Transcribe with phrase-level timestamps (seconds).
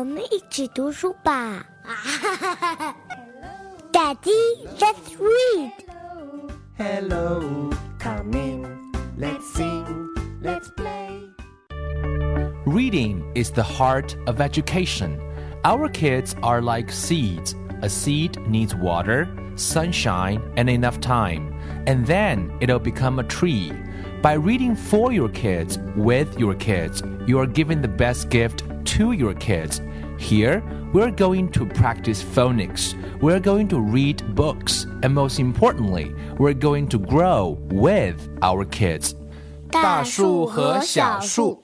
[0.00, 1.64] 我们一起读书吧。
[3.92, 5.72] Daddy, let's read.
[6.76, 8.86] Hello, come in.
[9.18, 10.08] Let's sing,
[10.42, 11.30] let's play.
[12.66, 15.18] Reading is the heart of education.
[15.64, 17.54] Our kids are like seeds.
[17.82, 21.54] A seed needs water, sunshine, and enough time,
[21.86, 23.72] and then it'll become a tree.
[24.20, 28.64] By reading for your kids, with your kids, you are giving the best gift
[28.96, 29.80] to your kids.
[30.20, 32.94] Here, we're going to practice phonics.
[33.20, 34.86] We're going to read books.
[35.02, 39.14] And most importantly, we're going to grow with our kids.
[39.70, 41.62] 大树和小树。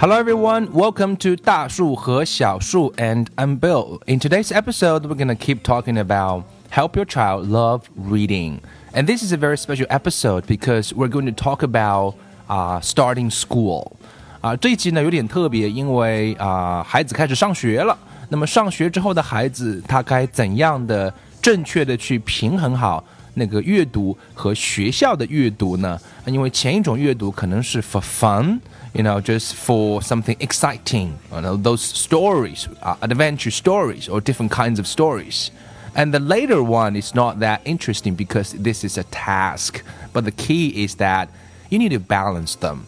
[0.00, 4.00] Hello everyone, welcome to 大树和小树 and I'm Bill.
[4.06, 8.60] In today's episode, we're going to keep talking about help your child love reading.
[8.92, 12.14] And this is a very special episode because we're going to talk about
[12.48, 13.92] uh, starting school.
[14.40, 17.96] 啊、这一集呢有点特别，因为啊、孩子开始上学了。
[18.28, 26.00] 那么上学之后的孩子，他该怎样的正确的去平衡好那个阅读和学校的阅读呢？
[26.26, 34.20] 因为前一种阅读可能是 for fun。you know, just for something exciting, you know, those stories, uh, adventure stories, or
[34.20, 35.50] different kinds of stories.
[35.95, 39.81] And the later one is not that interesting because this is a task.
[40.13, 41.29] But the key is that
[41.69, 42.79] you need to balance them.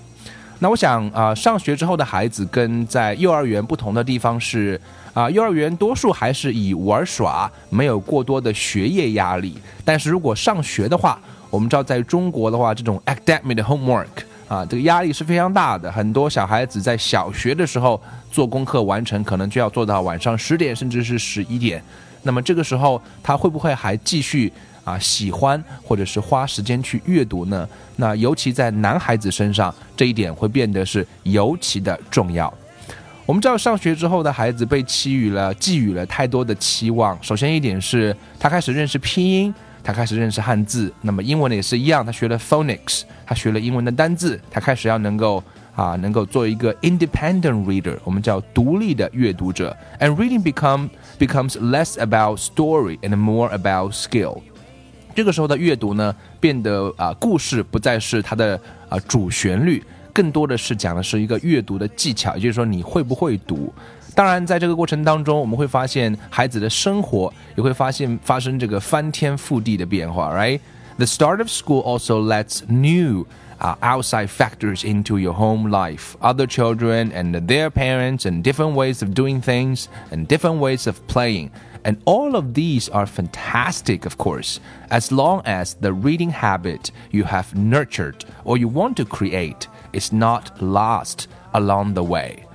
[0.59, 4.79] 那我想啊、上学之后的孩子跟在幼儿园不同的地方是
[5.13, 9.57] 啊、幼儿园多数还是以玩耍，没有过多的学业压力。
[9.85, 11.19] 但是如果上学的话，
[11.49, 14.05] 我们知道在中国的话，这种 academic homework
[14.47, 15.91] 啊，这个压力是非常大的。
[15.91, 21.81] 很多小孩子在小学的时候做功课完成，可能就要做到晚上十点，甚至是十一点。
[22.23, 24.51] 那么这个时候，他会不会还继续
[24.83, 27.67] 啊喜欢或者是花时间去阅读呢？
[27.95, 32.53] 那尤其在男孩子身上，这一点会变得是尤其的重要。
[33.25, 37.17] 我们知道，上学之后的孩子被寄予了寄予了太多的期望。
[37.21, 39.53] 首先一点是，他开始认识拼音，
[39.83, 40.93] 他开始认识汉字。
[41.01, 45.43] 那么英文呢也是一样，他学了 phonics，他学了英文的单字，他开始要能够
[45.76, 49.76] 啊，能够做一个 independent reader，我们叫独立的阅读者。
[49.98, 54.40] And reading become becomes less about story and more about skill。
[55.14, 59.82] 这个时候的阅读呢，变得啊、故事不再是它的啊、主旋律，
[60.12, 63.72] 更多的是讲的是一个阅读的技巧，也就是说你会不会读。
[64.14, 70.60] 当然，在这个过程当中，我们会发现孩子的生活也会发现发生这个翻天覆地的变化，right?
[70.98, 73.24] The start of school also lets new
[73.59, 79.01] uh, outside factors into your home life, other children and their parents, and different ways
[79.01, 81.51] of doing things, and different ways of playing.
[81.83, 84.59] And all of these are fantastic, of course,
[84.89, 90.11] as long as the reading habit you have nurtured or you want to create is
[90.11, 92.46] not lost along the way.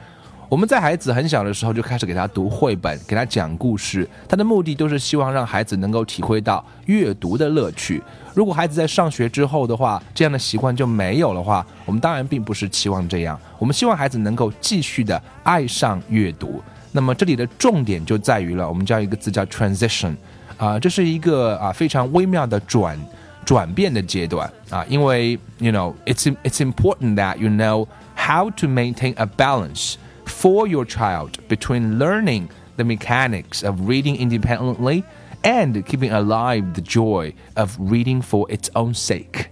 [0.53, 8.03] 我们在孩子很小的时候就开始给他读绘本，给他讲故事，他的目的都是希望让孩子能够体会到阅读的乐趣。
[8.35, 16.62] 如果孩子在上学之后的话，这样的习惯就没有的话，我们当然并不是期望这样，我们希望孩子能够继续的爱上阅读。
[16.93, 20.15] 那么这里的重点就在于了，我们叫一个字叫 transition，
[20.59, 23.01] 啊、这是一个啊、非常微妙的转
[23.43, 29.95] 转变的阶段啊，因为 you know it's it's important that you know how to maintain a balance
[30.31, 35.03] for your child between learning the mechanics of reading independently
[35.44, 39.48] and keeping alive the joy of reading for its own sake.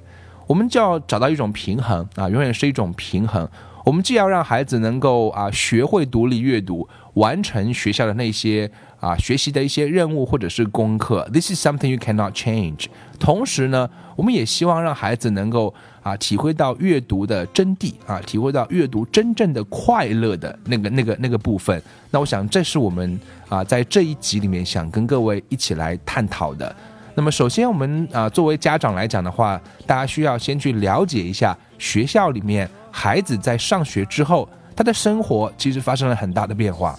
[0.48, 3.50] 我们就要找到一种平衡啊，永远是一种平衡。
[3.84, 8.70] 我们既要让孩子能够啊学会独立阅读，完成学校的那些
[9.00, 12.86] 啊学习的一些任务或者是功课，this is something you cannot change。
[13.20, 21.83] 同时呢，我们也希望让孩子能够 啊体会到阅读的真谛啊，体会到阅读真正的快乐的那个那个那个部分。
[22.11, 23.19] 那我想这是我们
[23.49, 26.75] 啊在这一集里面想跟各位一起来探讨的。
[27.15, 36.99] 那么，首先我们啊、作为家长来讲的话，大家需要先去了解一下学校里面孩子在上学之后，他的生活其实发生了很大的变化。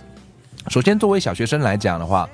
[0.68, 2.30] 首先，作为小学生来讲的话，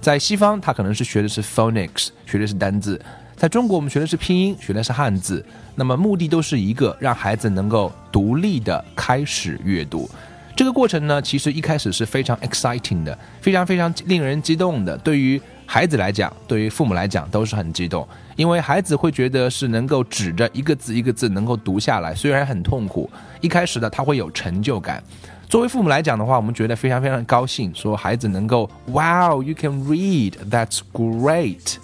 [0.00, 2.96] 在西方他可能是学的是 phonics，学的是单字；
[3.42, 5.44] 在中国我们学的是拼音，学的是汉字。
[5.74, 10.08] 那么目的都是一个，让孩子能够独立的开始阅读。
[10.54, 14.96] 这个过程呢，其实一开始是非常 exciting 的，非常非常令人激动的。
[14.98, 18.06] 对于孩子来讲，对于父母来讲都是很激动，
[18.36, 23.10] 因为孩子会觉得是能够指着一个字一个字能够读下来，虽然很痛苦，
[23.40, 25.02] 一开始呢他会有成就感。
[25.48, 31.78] 作为父母来讲的话，我们觉得非常非常高兴，说孩子能够 Wow，you can read，that's great。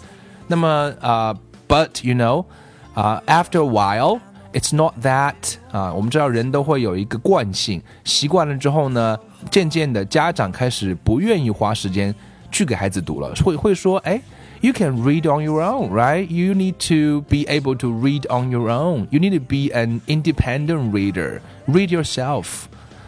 [0.51, 1.37] 那么啊、
[1.68, 2.46] u t you know。
[2.94, 5.34] 啊、a f t e r a while。It's not that
[5.72, 9.18] 啊，我们知道人都会有一个惯性，习惯了之后呢，
[9.50, 12.14] 渐渐的家长开始不愿意花时间
[12.52, 14.22] 去给孩子读了，会会说，哎，
[14.62, 16.28] You can read on your own, right?
[16.28, 19.08] You need to be able to read on your own.
[19.10, 21.42] You need to be an independent reader.
[21.68, 22.46] Read yourself.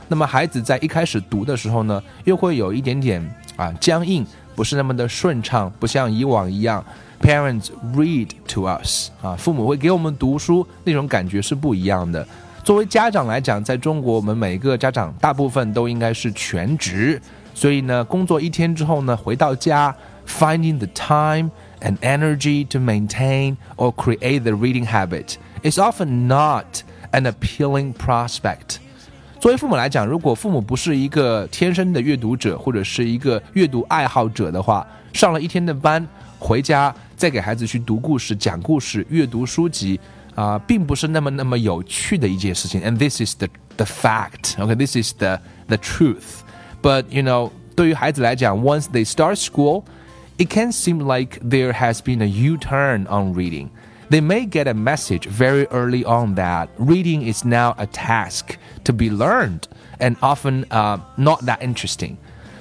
[0.08, 3.24] 那么孩子在一开始读的时候呢，又会有一点点
[3.56, 4.26] 啊僵硬，
[4.56, 6.84] 不是那么的顺畅，不像以往一样。
[7.21, 12.27] Parents read to us 啊，父母会给我们读书，那种感觉是不一样的。
[12.65, 17.21] 作为家长来讲，在中国，我们每一个家长大部分都应该是全职，
[17.55, 19.95] 所以呢，工作一天之后呢，回到家
[20.27, 21.51] ，finding the time
[21.81, 26.83] and energy to maintain or create the reading habit is often not
[27.13, 28.77] an appealing prospect。
[29.39, 36.07] 作为父母来讲，如果父母不是一个天生的阅读者，或者是一个阅读爱好者的话，上了一天的班，
[36.40, 36.94] 回家。
[37.16, 39.98] 再给孩子去读故事、讲故事、阅读书籍
[40.36, 42.82] 啊、呃，并不是那么那么有趣的一件事情。
[42.82, 43.48] And this is the
[43.78, 44.58] the fact.
[44.58, 46.42] Okay, this is the the truth.
[46.82, 49.86] But you know, 对于孩子来讲，once they start school,
[50.38, 53.70] it can seem like there has been a U-turn on reading.
[54.10, 58.92] They may get a message very early on that reading is now a task to
[58.92, 59.62] be learned
[60.00, 62.18] and often uh, not that interesting.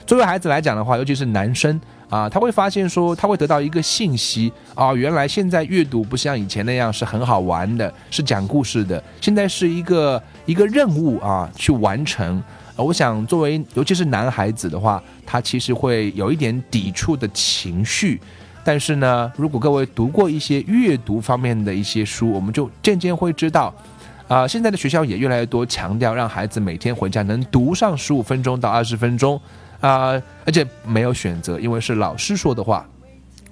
[0.06, 1.81] 作为孩子来讲的话，尤其是男生。
[2.10, 12.42] 啊，他会发现说，他会得到一个信息啊，原来现在阅读不像以前那样是很好玩的，是讲故事的，现在是一个一个任务啊，去完成。
[12.76, 18.20] 我想，作为尤其是男孩子的话，他其实会有一点抵触的情绪。
[18.64, 23.74] 但是呢，如果各位读过一些阅读方面的一些书，我们就渐渐会知道，
[24.28, 29.40] 啊，现在的学校也越来越多强调让孩子每天回家能读上十五分钟到二十分钟。
[29.81, 32.87] 啊，而且没有选择，因为是老师说的话。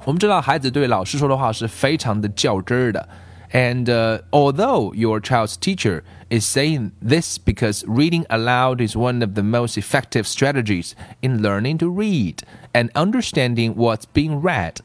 [0.05, 3.09] 我们知道孩子对老师说的话是非常的较真儿的。
[3.53, 9.43] And uh, although your child's teacher is saying this because reading aloud is one of the
[9.43, 12.39] most effective strategies in learning to read
[12.73, 14.77] and understanding what's being read,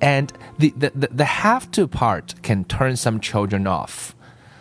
[0.00, 0.28] and
[0.58, 4.14] the, the, the, the have to part can turn some children off.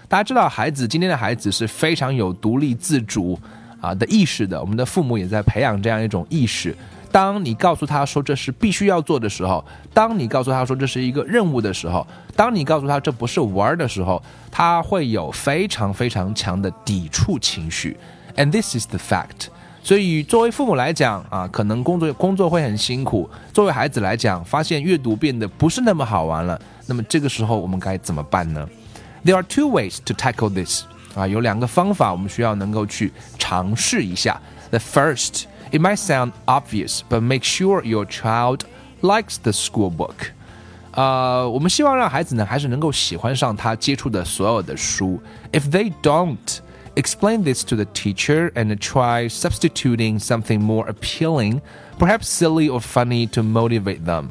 [0.09, 3.39] 大家知道，孩子今天的孩子是非常有独立自主。
[3.80, 6.76] 啊的意识的，我们的父母也在培养这样一种意识。
[7.12, 12.06] 当你告诉他说这是必须要做的时候，当你告诉他说这是一个任务的时候，
[12.36, 17.96] 当你告诉他这不是玩儿的时候，他会有非常非常强的抵触情绪。
[18.36, 19.48] And this is the fact。
[19.82, 26.60] 所以作为父母来讲啊，可能工作工作会很辛苦；作为孩子来讲，发现阅读变得不是那么好玩了。
[26.86, 28.68] 那么这个时候我们该怎么办呢
[29.24, 30.84] ？There are two ways to tackle this。
[31.15, 34.39] 啊，有两个方法我们需要能够去尝试一下。
[34.71, 38.61] The first, it might sound obvious, but make sure your child
[39.01, 40.31] likes the school book.
[40.91, 45.21] 呃，我们希望让孩子呢，还是能够喜欢上他接触的所有的书。
[45.51, 46.59] If they don't,
[46.95, 51.59] explain this to the teacher and try substituting something more appealing,
[51.99, 54.29] perhaps silly or funny to motivate them.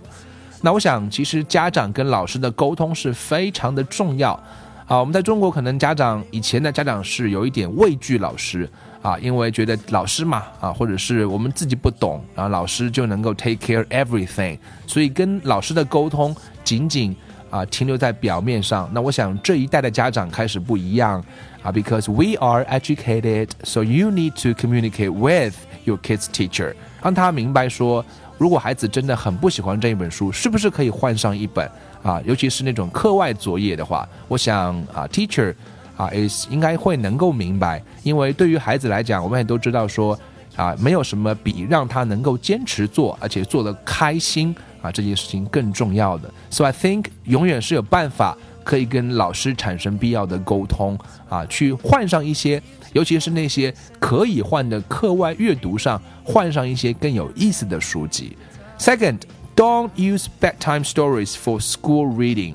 [0.62, 4.42] 那我想，其实家长跟老师的沟通是非常的重要。
[4.89, 8.67] 啊，我们在中国可能家长以前的家长是有一点畏惧老师
[9.03, 14.57] 啊，因为觉得老师嘛啊，或者是我们自己不懂，然后老师就能够 take care everything，
[14.87, 17.15] 所以跟老师的沟通仅仅
[17.51, 18.89] 啊停留在表面上。
[18.91, 21.23] 那我想这一代的家长开始不一样
[21.61, 28.03] 啊，because we are educated，so you need to communicate with your kids teacher，让他明白说，
[28.39, 31.69] 如果孩子真的很不喜欢这一本书，是不是可以换上一本？
[32.01, 35.53] 啊，尤其是那种课外作业的话，我想啊，teacher
[35.97, 40.17] 啊，is 应该会能够明白，因为对于孩子来讲，我们也都知道说，
[40.55, 46.33] 啊，没有什么比让他能够坚持做，而且做得开心啊这件事情更重要的。
[46.49, 52.63] So I think 永远是有办法可以跟老师产生必要的沟通啊，去换上一些，
[52.93, 58.37] 尤其是那些可以换的课外阅读上，换上一些更有意思的书籍。
[58.77, 59.19] Second。
[59.59, 62.53] Don't use bedtime stories for school reading。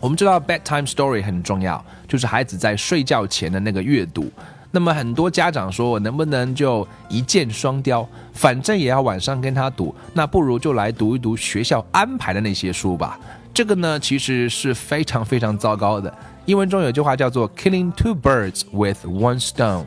[0.00, 4.28] 我们知道 bedtime story 很重要，就是孩子在睡觉前的那个阅读。
[4.72, 13.16] 那么很多家长说，我能不能就一箭双雕，反正也要晚上跟他读，那不如就来读一读学校安排的那些书吧。
[13.54, 16.12] 这个呢，其实是非常非常糟糕的。
[16.46, 19.84] 英文中有句话叫做 “killing two birds with one stone”。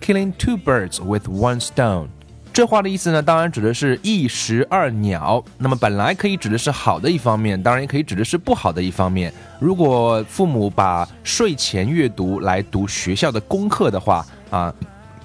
[0.00, 2.15] Killing two birds with one stone。
[2.56, 5.44] 这话的意思呢，当然指的是一石二鸟。
[5.58, 9.30] 那么本来可以指的是好的一方面，当然也可以指的是不好的一方面。
[9.60, 14.72] 如果父母把睡前阅读来读学校的功课的话，啊，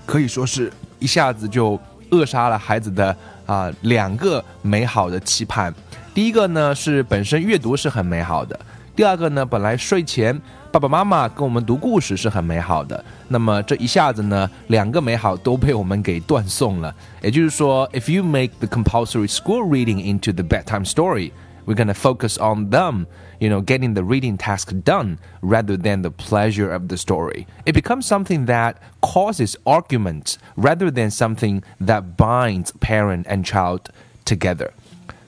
[0.05, 0.69] 可以说是
[1.00, 5.73] 一下子就扼杀了孩子的啊两个美好的期盼。
[6.13, 8.59] 第一个呢是本身阅读是很美好的。
[8.93, 10.38] 第二个呢，本来睡前
[10.69, 16.94] 爸爸妈妈跟我们读故事是很美好的，那么这一下子呢，两个美好都被我们给断送了。
[17.23, 23.08] 也就是说，if you make the compulsory school reading into the bedtime story。we're going to focus on them,
[23.40, 27.49] you know, getting the reading task done rather than the pleasure of the story.
[27.64, 33.90] It becomes something that causes arguments rather than something that binds parent and child
[34.25, 34.70] together.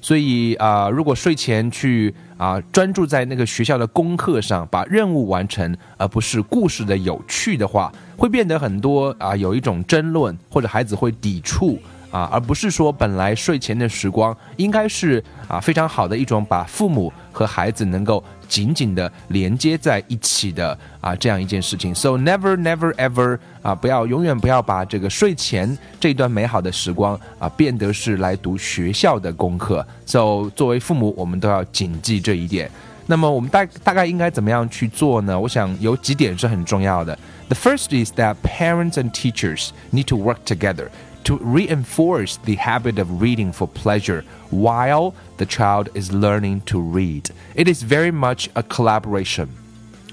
[0.01, 11.80] 所以啊、呃，如果睡前去 啊、专注在那个学校的功课上，把任务完成，而不是故事的有趣的话，会变得很多啊、有一种争论，或者孩子会抵触。
[12.12, 18.22] 啊，而不是说本来睡前的时光应该是啊非常好的一种把父母和孩子能够
[18.54, 21.94] 紧紧的连接在一起的啊这样一件事情。
[21.96, 29.84] So never never ever 啊不要永远不要把这个睡前这段美好的时光啊变得是来读学校的功课。
[30.06, 32.70] So 作为父母，我们都要谨记这一点。
[33.08, 35.38] 那么我们大大概应该怎么样去做呢？
[35.40, 37.18] 我想有几点是很重要的。
[37.48, 40.90] The first is that parents and teachers need to work together
[41.24, 47.30] to reinforce the habit of reading for pleasure while the child is learning to read.
[47.56, 49.48] It is very much a collaboration.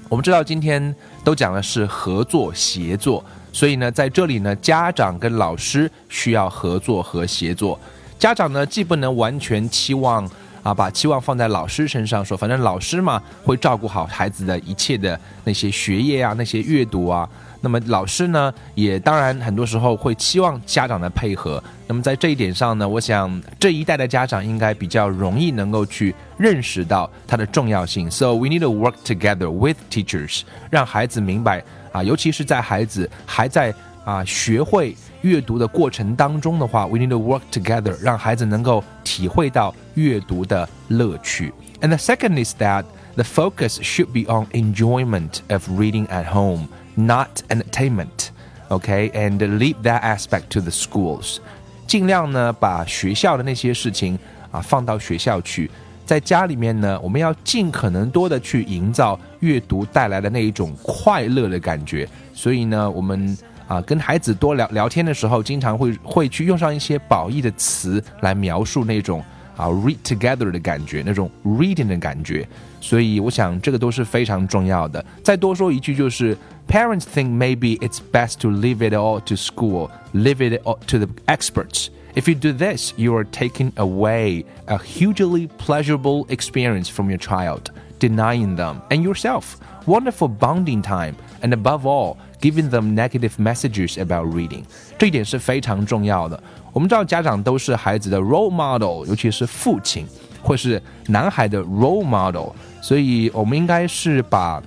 [0.09, 7.79] 我们知道今天都讲的是合作协作，所以呢，在这里呢，家长跟老师需要合作和协作。
[8.19, 10.29] 家长呢，既不能完全期望
[10.63, 17.27] 啊，把期望放在老师身上，说反正老师嘛会照顾好孩子的一切的那些学业啊，那些阅读啊。
[17.60, 21.62] 那么老师呢，也当然很多时候会期望家长的配合。
[21.88, 28.10] 那么在这一点上呢，我想这一代的家长应该比较容易能够去认识到它的重要性。
[28.10, 41.52] So we need to work together with teachers，让孩子明白啊，尤其是在孩子还在啊学会阅读的过程当中的话，we need to work together，让孩子能够体会到阅读的乐趣。
[41.80, 47.27] And the second is that the focus should be on enjoyment of reading at home Not
[47.49, 48.31] entertainment.
[48.69, 51.39] Okay, and leave that aspect to the schools.
[51.85, 54.17] 尽量呢把学校的那些事情
[54.49, 55.69] 啊放到学校去，
[56.05, 62.07] 在家里面呢，我们要尽可能多的去营造阅读带来的那一种快乐的感觉。
[62.33, 69.21] 所以呢，我们啊跟孩子多聊聊天的时候，经常会会去用上一些褒义的词来描述那种。
[69.56, 72.46] 啊，read together 的感觉，那种 reading 的感觉，
[72.80, 75.04] 所以我想这个都是非常重要的。
[75.22, 76.36] 再多说一句，就是
[76.68, 80.98] parents think maybe it's best to leave it all to school, leave it all to
[80.98, 81.88] the experts.
[82.14, 87.70] If you do this, you are taking away a hugely pleasurable experience from your child,
[87.98, 89.56] denying them and yourself
[89.86, 94.63] wonderful bonding time, and above all, giving them negative messages about reading.
[94.97, 96.41] 这一点是非常重要的。
[96.73, 100.05] 我们知道家长都是孩子的 role model，尤其是父亲，
[100.41, 102.49] 或是男孩的 role model，
[102.81, 104.61] 所以我们应该是把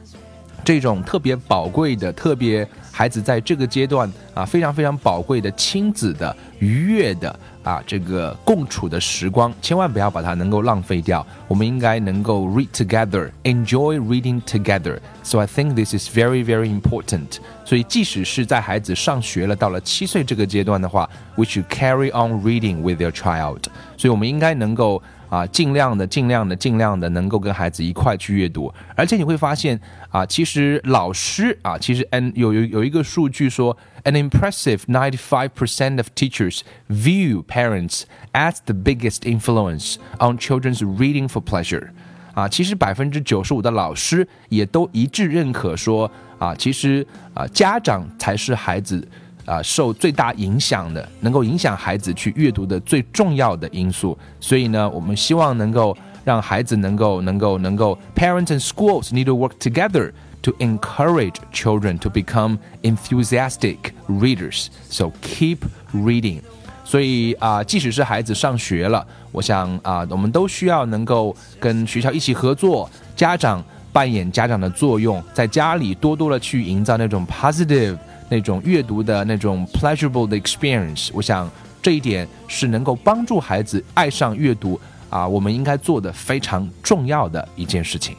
[0.64, 11.24] 这种特别宝贵的、特别孩子在这个阶段啊非常非常宝贵的亲子的愉悦的啊这个共处的时光，千万不要把它能够浪费掉。
[11.46, 14.98] 我们应该能够 read together, enjoy reading together.
[15.22, 17.38] So I think this is very very important.
[17.64, 23.64] 所以即使是在孩子上学了，到了七岁这个阶段的话，we should carry on reading with your child.
[23.96, 25.02] 所以我们应该能够。
[25.34, 28.72] 啊，尽量的、尽量的、尽量的，能够跟孩子一块去阅读。
[28.94, 40.38] 而且你会发现啊，其实老师啊，其实 n 有有有一个数据说，an impressive ninety five percent of teachers view parents as the biggest influence on
[40.38, 41.88] children's reading for pleasure。
[42.34, 49.08] 啊，其实百分之九十五的老师也都一致认可说，啊，其实啊，家长才是孩子。
[49.44, 54.16] 啊，受最大影响的，能够影响孩子去阅读的最重要的因素。
[54.40, 63.76] 所以呢，我们希望能够让孩子能够、能够、能够，parents and schools need to work together to encourage children to become enthusiastic
[64.08, 64.68] readers.
[64.88, 65.58] So keep
[65.92, 66.40] reading.
[66.84, 77.96] 所以啊，即使是孩子上学了，我想啊，我们都需要能够跟学校一起合作，家长扮演家长的作用，在家里多多的去营造那种 positive。
[78.28, 81.50] 那种阅读的那种 pleasurable 的 experience，我想
[81.82, 88.16] 这一点是能够帮助孩子爱上阅读啊，我们应该做的非常重要的一件事情。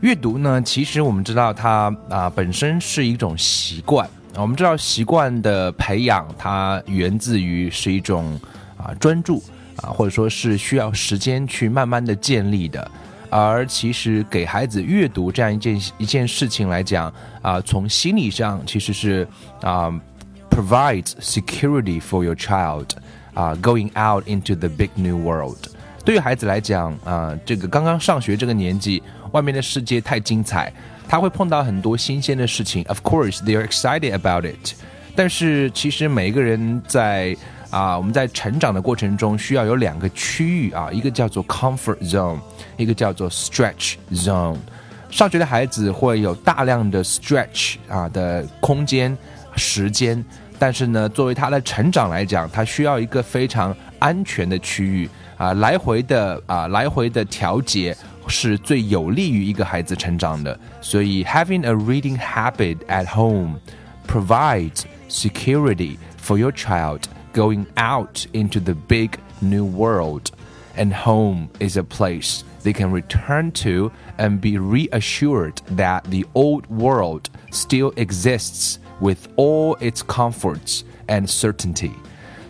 [0.00, 8.38] 阅读呢，其实我们知道它啊本身是一种习惯，我们知道习惯的培养它源自于是一种
[8.76, 9.42] 啊专注
[9.76, 12.90] 啊，或者说是需要时间去慢慢的建立的。
[13.34, 17.12] 而其实给孩子阅读这样一件一件事情来讲
[17.42, 19.26] 啊，从心理上其实是
[19.60, 19.90] 啊
[20.48, 22.86] ，provide security for your child
[23.34, 25.58] 啊，going out into the big new world。
[26.04, 30.72] 对于孩子来讲啊，这个刚刚上学这个年纪，外面的世界太精彩，
[31.08, 32.84] 他会碰到很多新鲜的事情。
[32.84, 34.74] Of course, they are excited about it。
[35.16, 37.36] 但是其实每一个人在
[37.70, 42.38] 啊，我们在成长的过程中需要有两个区域啊，一个叫做 comfort zone，
[42.77, 44.57] 一个叫做 stretch zone。
[45.09, 49.17] 上学的孩子会有大量的 stretch 啊的空间
[49.55, 50.23] 时间，
[50.59, 57.95] 但是呢，作为他的成长来讲，他需要一个非常安全的区域啊，来回的啊来回的调节
[58.27, 60.57] 是最有利于一个孩子成长的。
[60.79, 63.59] 所以，having a reading habit at home
[64.07, 67.01] provides security for your child
[67.33, 70.25] going out into the big new world,
[70.75, 76.65] and home is a place they can return to and be reassured that the old
[76.67, 81.91] world still exists with all its comforts and certainty.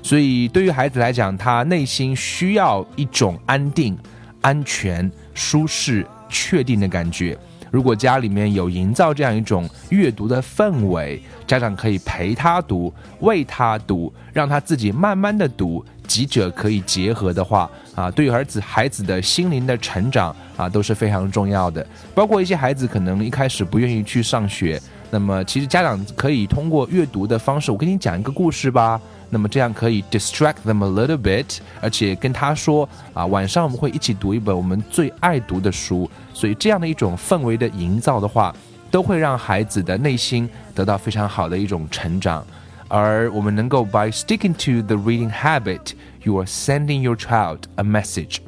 [0.02, 3.98] 所以，对于孩子来讲，他内心需要一种安定、
[4.42, 7.38] 安全、舒适、确定的感觉。
[7.70, 15.86] 如果家里面有营造这样一种阅读的氛围，家长可以陪他读、为他读，让他自己慢慢的读。
[16.07, 21.85] 几者可以结合的话啊，对于儿子孩子的心灵的成长啊都是非常重要的。
[22.15, 24.81] 包括一些孩子可能一开始不愿意去上学，
[25.11, 29.01] 那么其实家长可以通过阅读的方式，我跟你讲一个故事吧。
[29.31, 36.09] 那么这样可以 distract them a little bit，而且跟他说啊，晚上我们会一起读一本我们最爱读的书。
[36.33, 38.55] 所以这样的一种氛围的营造的话，
[38.93, 42.47] 都会让孩子的内心得到非常好的一种成长。
[42.88, 48.40] 而我们能够 by sticking to the reading habit, you are sending your child a message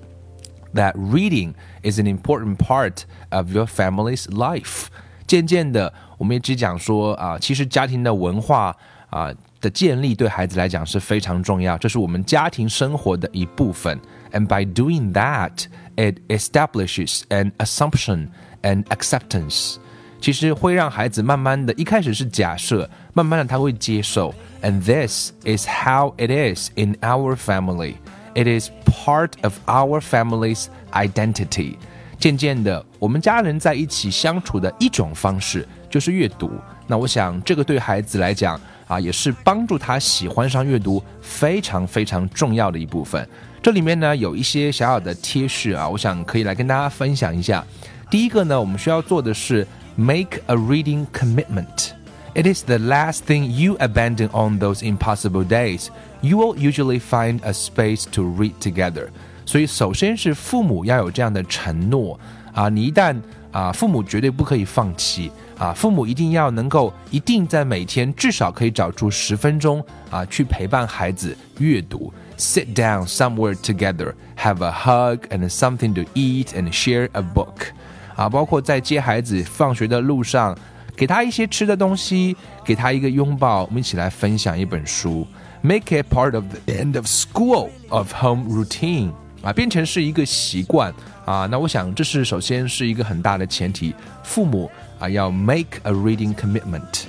[0.73, 1.53] that reading
[1.83, 4.87] is an important part of your family's life.
[5.27, 8.75] 渐渐的，我们也只讲说啊，其实家庭的文化
[9.09, 9.31] 啊
[9.61, 13.99] 的建立对孩子来讲是非常重要，这是我们家庭生活的一部分。
[14.33, 15.65] And by doing that,
[15.95, 18.29] it establishes an assumption
[18.63, 19.75] and acceptance.
[20.20, 24.34] 其实会让孩子慢慢的，一开始是假设，慢慢的他会接受。
[24.62, 27.94] And this is how it is in our family.
[28.34, 31.76] It is part of our family's identity.
[32.18, 36.50] 渐渐的，我们家人在一起相处的一种方式就是阅读。
[36.86, 43.28] 那我想，这个对孩子来讲啊，也是帮助他喜欢上阅读非常非常重要的一部分。
[43.62, 47.64] 这里面呢，有一些小小的贴士啊，我想可以来跟大家分享一下。
[48.10, 49.66] 第一个呢，我们需要做的是
[49.97, 51.93] make a reading commitment.
[52.33, 55.89] It is the last thing you abandon on those impossible days.
[56.21, 59.09] You will usually find a space to read together.
[59.45, 62.17] 所以，首先是父母要有这样的承诺
[62.53, 63.15] 啊，你一旦
[63.51, 72.13] 啊，父母绝对不可以放弃啊，父母一定要能够一定在每天至少可以找出十分钟啊，去陪伴孩子阅读。
[72.37, 77.73] Sit down somewhere together, have a hug and something to eat, and share a book.
[78.16, 80.56] 啊，包括在接孩子放学的路上。
[80.96, 85.26] 给他一些吃的东西，给他一个拥抱，我们一起来分享一本书
[85.60, 89.10] ，make it part of the end of school of home routine
[89.42, 90.90] 啊，变成是一个习惯
[91.26, 91.46] 啊。
[91.50, 97.02] 那我想这是首先是一个很大的前提，父母啊要 make a reading commitment。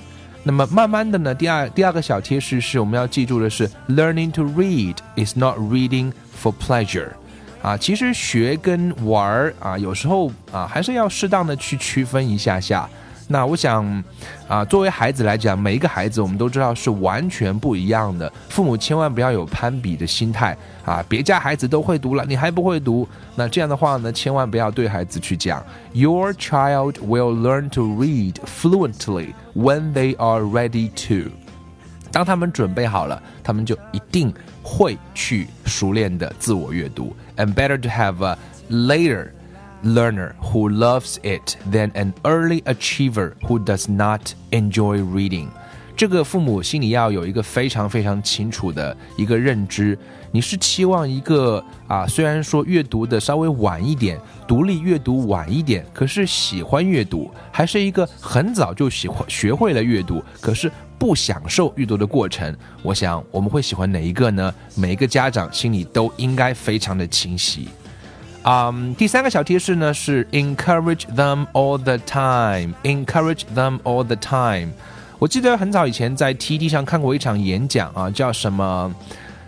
[0.44, 7.12] 那么慢慢的呢，第二第二个小贴士是我们要记住的是，learning to read is not reading for pleasure
[7.68, 7.76] 啊。
[7.76, 12.88] 其实学跟玩儿啊，有时候啊还是要适当的去区分一下下。
[13.30, 13.86] 那我想，
[14.48, 18.32] 啊，作为孩子来讲，每一个孩子我们都知道是完全不一样的。
[18.48, 21.04] 父母千万不要有攀比的心态啊！
[21.10, 23.06] 别家孩子都会读了，你还不会读？
[23.36, 25.62] 那这样的话呢，千万不要对孩子去讲。
[25.92, 31.30] Your child will learn to read fluently when they are ready to。
[32.12, 37.16] 当他们准备好了，他们就一定会去熟练的自我阅读。
[37.36, 38.38] And better to have a
[38.70, 39.32] later。
[39.84, 45.50] learner who loves it than an early achiever who does not enjoy reading。
[45.96, 49.98] 这个父母心里要有一个非常非常清楚的一个认知，
[50.32, 62.56] 你是期望一个啊，虽然说阅读的稍微晚一点，独立阅读晚一点，可是喜欢阅读，还是一个很早就喜欢学会了阅读，可是不享受阅读的过程。
[62.84, 64.54] 我想我们会喜欢哪一个呢？
[64.76, 67.70] 每一个家长心里都应该非常的清晰。
[68.44, 74.70] 啊、um,，第三个小贴士呢是 encourage them all the time，encourage them all the time。
[75.20, 78.94] 我记得很早以前在 T D 上看过一场演讲啊，叫什么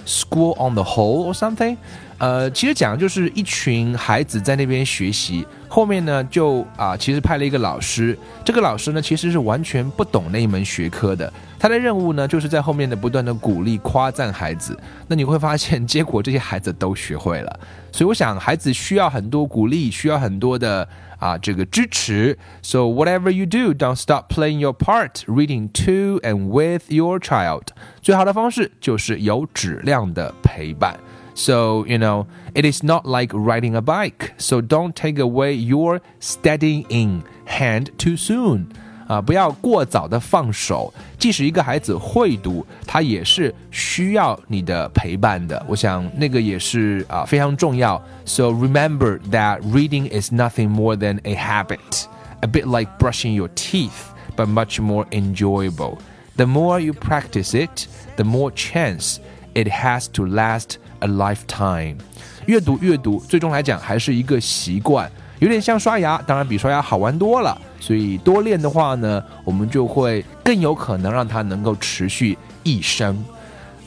[0.09, 1.77] School on the Whole or something。
[2.19, 14.77] 呃，其实讲的就是一群孩子在那边学习，后面呢就啊，其实派了一个老师，这个老师呢其实是完全不懂那一门学科的，他的任务呢就是在后面的不断的鼓励夸赞孩子，
[15.07, 17.59] 那你会发现结果这些孩子都学会了，
[17.93, 20.85] 所以我想孩子需要很多鼓励，需要很多的
[21.19, 27.67] 啊这个支持，so whatever you do, don't stop playing your part, reading to and with your child，
[28.01, 30.99] 最好的方式就是有质量的陪伴。
[31.38, 34.34] So, you know, it is not like riding a bike.
[34.38, 38.66] So don't take away your steadying hand too soon.
[39.06, 40.94] 啊，不要过早的放手。
[41.18, 45.62] 即使一个孩子会读，他也是需要你的陪伴的。
[45.68, 48.02] 我想那个也是啊非常重要。
[48.24, 52.06] So remember that reading is nothing more than a habit,
[52.40, 55.98] a bit like brushing your teeth, but much more enjoyable.
[56.36, 59.18] The more you practice it, the more chance
[59.54, 61.95] it has to last a lifetime，
[62.45, 65.09] 阅读阅读，最终来讲还是一个习惯，
[65.39, 67.57] 有点像刷牙，当然比刷牙好玩多了。
[67.79, 73.17] 所以多练的话呢，我们就会更有可能让它能够持续一生。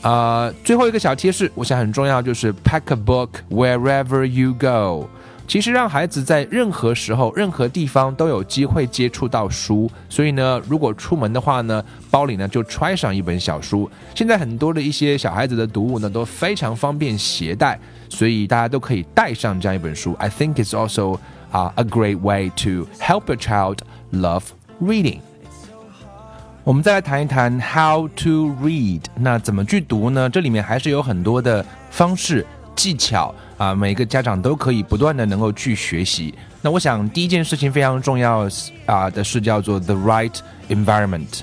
[0.01, 5.07] 啊，最后一个小贴士，我想很重要，就是 pack a book wherever you go。
[5.53, 13.87] 其实让孩子在任何时候、任何地方都有机会接触到书，所以呢，如果出门的话呢，包里呢就揣上一本小书。
[14.15, 20.15] 现在很多的一些小孩子的读物呢都非常方便携带，所以大家都可以带上这样一本书。
[20.17, 21.19] I think it's also
[21.51, 23.77] 啊 a great way to help a child
[24.11, 24.45] love
[24.81, 25.19] reading。
[26.63, 30.27] 我们再来谈一谈 how to read，那怎么去读呢？
[30.27, 32.43] 这里面还是有很多的方式。
[32.75, 36.33] 技巧啊，每个家长都可以不断的能够去学习。
[36.61, 38.47] 那我想第一件事情非常重要
[38.85, 40.33] 啊的是叫做 the right
[40.69, 41.41] environment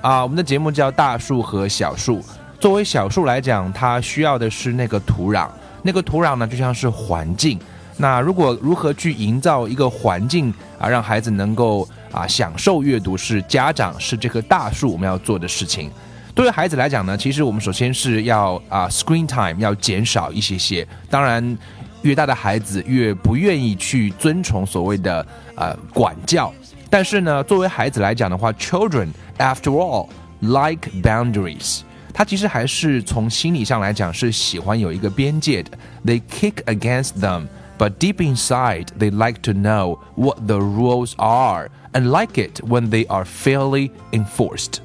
[0.00, 2.22] 啊，我们的节目叫大树和小树。
[2.58, 5.48] 作为小树来讲，它需要的是那个土壤，
[5.82, 7.58] 那个土壤呢就像是环境。
[7.96, 15.90] 那如果如何去营造一个环境啊，让孩子能够啊享受阅读，是家长是这棵大树我们要做的事情。
[16.33, 20.85] 对于孩子来讲呢，其实我们首先是要啊，screen time 要减少一些些。
[21.09, 21.57] 当然，
[22.01, 26.53] 越大的孩子越不愿意去遵从所谓的呃管教。
[26.89, 30.07] 但是呢，作为孩子来讲的话，children after all
[30.41, 31.81] like boundaries。
[32.13, 35.71] 他其实还是从心理上来讲是喜欢有一个边界的。
[36.05, 42.09] They kick against them, but deep inside they like to know what the rules are and
[42.11, 44.79] like it when they are fairly enforced.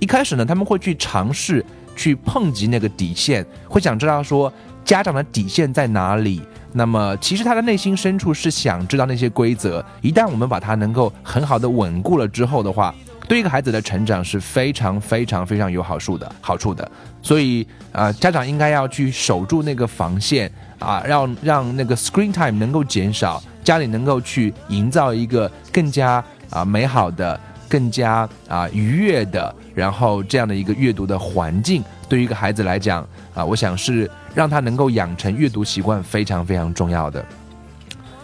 [0.00, 4.52] 一开始呢，他们会去尝试去碰击那个底线，会想知道说
[4.84, 6.42] 家长的底线在哪里。
[6.72, 9.84] 那么其实他的内心深处是想知道那些规则。
[10.00, 12.94] 一旦我们把它能够很好的稳固了之后的话，
[13.28, 16.90] 对一个孩子的成长是非常非常非常有好处的好处的。
[17.20, 27.38] 所以啊，家长应该要去守住那个防线啊，让让那个 screen time 能够减少，家里能够去营造一个更加啊美好的。
[27.70, 37.24] 更加啊愉悦的，然后这样的一个阅读的环境，对于一个孩子来讲啊，我想是让他能够养成阅读习惯非常非常重要的。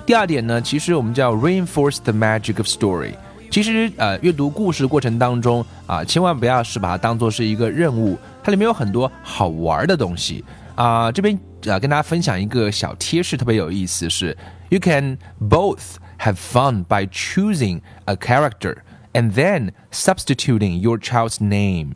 [0.04, 3.12] 第二点呢，其实我们叫 reinforce the magic of story。
[3.48, 11.10] 其实呃，阅读故事过程当中啊，千万不要是把它当做是一个任务，它里面有很多好玩的东西啊。
[11.12, 14.36] 这边啊，跟大家分享一个小贴士，特别有意思是
[14.68, 18.76] ，you can both have fun by choosing a character。
[19.16, 21.94] And then substituting your child's name.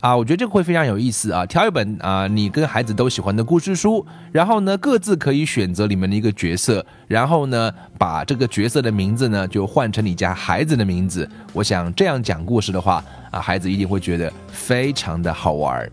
[0.00, 1.44] 啊，我觉得这个会非常有意思啊！
[1.44, 11.28] 挑一本啊，你跟孩子都喜欢的故事书，然后呢，各自可以选择里面的一个角色，然后呢，把这个角色的名字呢就换成你家孩子的名字。
[11.52, 15.90] 我想这样讲故事的话啊，孩子一定会觉得非常的好玩。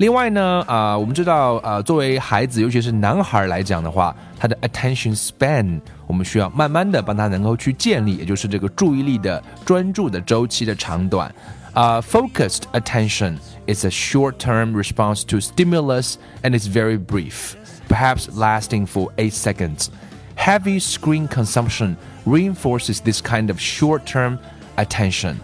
[0.00, 11.34] 另外呢，啊，我们知道，啊，作为孩子，尤其是男孩来讲的话，他的 attention span，我们需要慢慢的帮他能够去建立，也就是这个注意力的专注的周期的长短。
[11.72, 17.54] 啊，focused attention is a short-term response to stimulus and is very brief,
[17.88, 19.88] perhaps lasting for eight seconds.
[20.36, 24.38] Heavy screen consumption reinforces this kind of short-term
[24.76, 25.36] attention.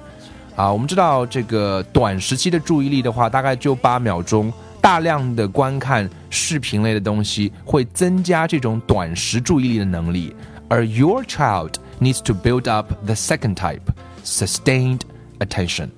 [0.57, 4.51] 啊，我们知道这个短时期的注意力的话，大概就八秒钟。
[4.81, 10.33] 大量的观看视频类的东西会增加这种短时注意力的能力，
[10.67, 13.81] 而 your child needs to build up the second type,
[14.23, 15.01] sustained
[15.39, 15.89] attention。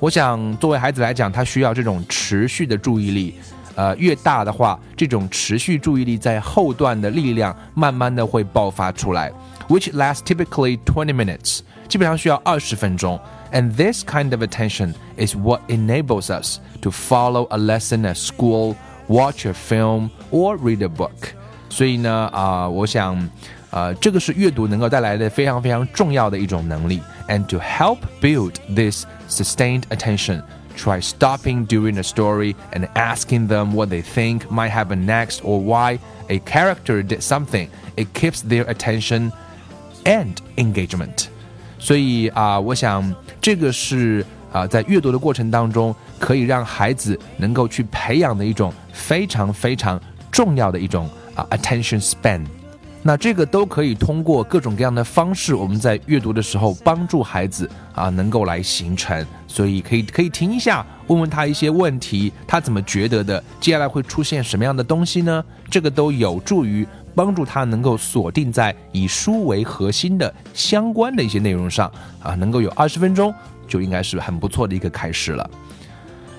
[0.00, 3.34] 我想，作为孩子来讲，他需要这种持续的注意力。
[3.76, 9.30] 呃，越大的话，这种持续注意力在后段的力量慢慢的会爆发出来
[9.68, 13.18] ，which lasts typically twenty minutes，基本上需要二十分钟。
[13.51, 18.75] And this kind of attention is what enables us to follow a lesson at school
[19.07, 21.33] watch a film or read a book。
[21.69, 23.29] 所以呢，啊、我想，
[23.69, 27.01] 呃，这个是阅读能够带来的非常非常重要的一种能力。
[27.27, 30.43] And to help build this sustained attention,
[30.75, 35.59] try stopping during a story and asking them what they think might happen next or
[35.59, 35.99] why
[36.29, 37.67] a character did something.
[37.95, 39.31] It keeps their attention
[40.05, 41.29] and engagement.
[41.80, 52.44] 所以啊、我想这个是啊、在阅读的过程当中，可以让孩子能够去培养的一种非常非常重要的一种啊、attention span。
[53.02, 59.26] 那这个都可以通过各种各样的方式，我们在阅读的时候帮助孩子啊能够来形成。
[59.46, 63.42] 所以可以可以听一下，问问他一些问题，他怎么觉得的？
[63.58, 65.42] 接下来会出现什么样的东西呢？
[65.70, 71.90] 这个都有助于帮助他能够锁定在以书为核心的相关的一些内容上
[72.22, 73.34] 啊，能够有二十分钟，
[73.66, 75.50] 就应该是很不错的一个开始了。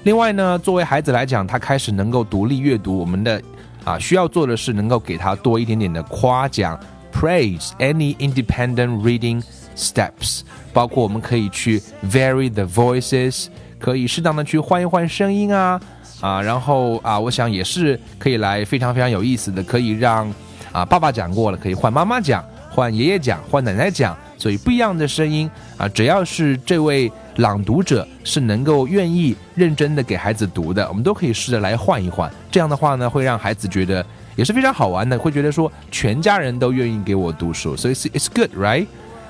[0.03, 3.41] 另外呢，作为孩子来讲，他开始能够独立阅读，我们的
[3.83, 6.79] 啊需要做的是能够给他多一点点的夸奖
[7.13, 9.43] ，praise any independent reading
[9.75, 10.41] steps，
[10.73, 11.79] 包括我们可以去
[12.09, 13.45] vary the voices，
[13.77, 15.79] 可以适当的去换一换声音啊
[16.19, 20.31] 啊，然后啊，我想也是可以来非常非常有意思的，可以让
[20.71, 24.15] 啊爸爸讲过了，可以换妈妈讲，换爷爷讲，换奶奶讲。
[24.37, 32.27] 所以不一样的声音啊，只要是这位朗读者是能够愿意认真的给孩子读的，我们都可以试着来换一换。
[32.49, 34.03] 这样的话呢，会让孩子觉得
[34.35, 38.87] 也是非常好玩的，会觉得说全家人都愿意给我读书，所以 it's it's good, right?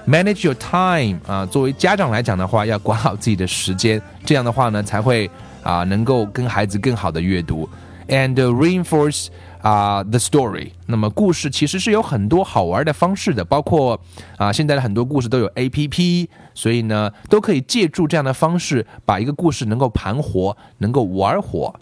[0.08, 5.30] Manage your time 啊，作为家长来讲的话，要管好自己的时间，这样的话呢，才会
[5.62, 7.68] 啊能够跟孩子更好的阅读
[8.08, 9.28] ，and reinforce
[9.62, 10.72] 啊、the story。
[10.88, 14.00] 那么故事其实是有很多好玩的方式的，包括
[14.38, 21.74] 啊、现在的很多故事都有 A P P，所以呢都可以借助这样的方式，把一个故事能够盘活，能够玩火。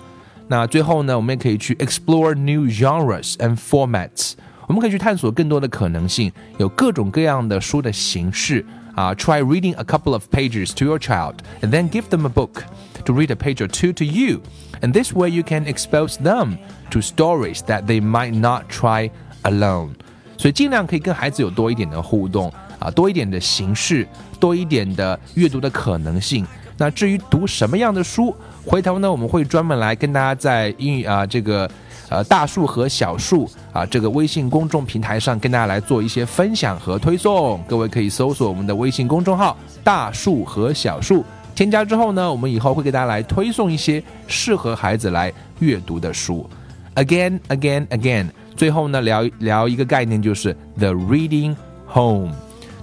[0.48, 4.34] 那最后呢，我们也可以去 explore new genres and formats。
[4.68, 8.63] 我们可以去探索更多的可能性，有各种各样的书的形式
[8.98, 9.14] 啊。
[9.14, 12.62] Try reading a couple of pages to your child, and then give them a book
[13.05, 14.40] to read a page or two to you.
[14.81, 16.59] And this way, you can expose them
[16.90, 19.11] to stories that they might not try
[19.42, 19.90] alone.
[20.37, 24.07] 所以尽量可以跟孩子有多一点的互动啊，多一点的形式，
[24.40, 26.44] 多一点的阅读的可能性。
[26.77, 28.35] 那至于读什么样的书，
[28.66, 31.70] 回头呢我们会专门来跟大家在英语啊这个
[32.10, 37.62] 呃大树和小树啊这个微信公众平台上跟大家来做一些分享和推送。
[37.67, 41.24] 各位可以搜索我们的微信公众号“大树和小树”，
[41.56, 46.50] 添加之后呢，我们以后会给大家来推送一些适合孩子来阅读的书。
[46.95, 48.28] Again, again, again。
[48.56, 51.56] 最后呢，聊聊一个概念，就是 the reading
[51.88, 52.34] home。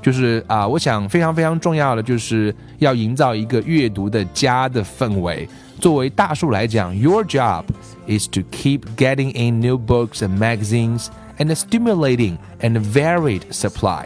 [0.01, 5.49] 就是啊，我想非常非常重要的，就是要营造一个阅读的家的氛围。
[5.86, 7.65] 作为大树来讲，Your job
[8.08, 14.06] is to keep getting in new books and magazines and a stimulating and varied supply。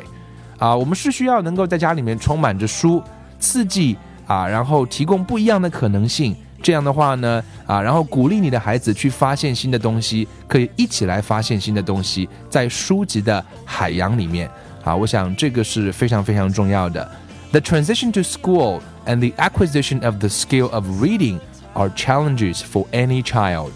[0.57, 3.03] 啊，我们是需要能够在家里面充满着书，
[3.39, 6.35] 刺激啊，然后提供不一样的可能性。
[6.63, 14.49] 这样的话呢，啊，然后鼓励你的孩子去发现新的东西，可以一起来发现新的东西，在书籍的海洋里面。
[14.83, 17.07] 啊，我想这个是非常非常重要的。
[17.51, 21.39] The transition to school and the acquisition of the skill of reading
[21.73, 23.71] are challenges for any child.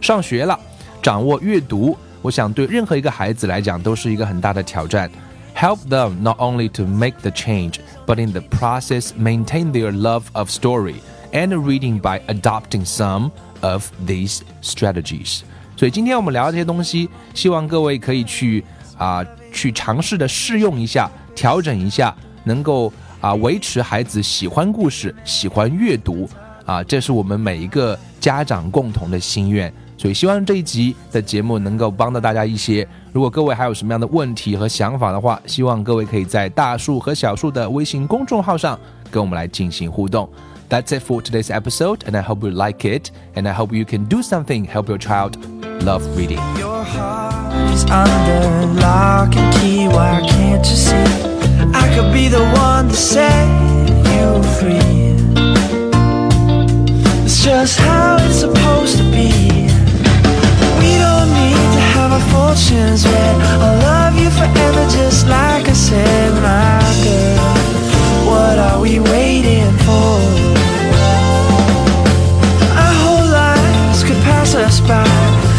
[0.00, 0.58] 上学了，
[1.02, 5.10] 掌握阅读，我想对任何一个孩子来讲都是一个很大的挑战。
[5.54, 7.74] Help them not only to make the change,
[8.06, 10.96] but in the process maintain their love of story
[11.32, 15.40] and reading by adopting some of these strategies.
[15.76, 18.64] 所以今天我们聊的这些东西，希望各位可以去
[18.96, 26.28] 啊、去尝试的试用一下，调整一下，能够啊、维持孩子喜欢故事、喜欢阅读
[26.64, 29.72] 啊，这是我们每一个家长共同的心愿。
[29.98, 32.86] 所以希望这一集的节目能够帮到大家一些。
[33.12, 38.78] 如果各位还有什么样的问题和想法的话，希望各位可以在大树和小树的微信公众号上
[39.10, 40.26] 跟我们来进行互动。
[40.70, 44.06] That's it for today's episode, and I hope you like it, and I hope you can
[44.06, 45.34] do something help your child
[45.84, 46.38] love reading.
[46.56, 49.88] Your heart is under lock and key.
[49.88, 50.94] Why can't you see?
[51.74, 53.48] I could be the one to set
[54.06, 55.13] you free.
[57.45, 59.29] Just how it's supposed to be.
[60.81, 63.35] We don't need to have our fortunes read.
[63.61, 68.25] I'll love you forever, just like I said, my girl.
[68.25, 70.17] What are we waiting for?
[72.81, 75.54] Our whole lives could pass us by.